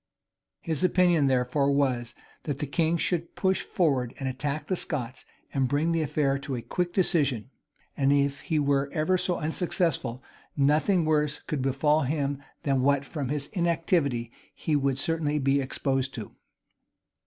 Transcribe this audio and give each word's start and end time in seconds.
His 0.61 0.83
opinion 0.83 1.27
therefore 1.27 1.69
was, 1.71 2.15
that 2.45 2.57
the 2.57 2.65
king 2.65 2.97
should 2.97 3.35
push 3.35 3.61
forward 3.61 4.15
and 4.17 4.27
attack 4.27 4.65
the 4.65 4.75
Scots, 4.75 5.25
and 5.53 5.67
bring 5.67 5.91
the 5.91 6.01
affair 6.01 6.39
to 6.39 6.55
a 6.55 6.63
quick 6.63 6.91
decision; 6.91 7.51
and, 7.95 8.11
if 8.11 8.39
he 8.41 8.57
were 8.57 8.89
ever 8.93 9.15
so 9.15 9.37
unsuccessful, 9.37 10.23
nothing 10.57 11.05
worse 11.05 11.41
could 11.41 11.61
befall 11.61 11.99
him 12.01 12.41
than 12.63 12.81
what 12.81 13.05
from 13.05 13.29
his 13.29 13.45
inactivity 13.53 14.31
he 14.55 14.75
would 14.75 14.97
certainly 14.97 15.37
be 15.37 15.61
exposed 15.61 16.15
to. 16.15 16.31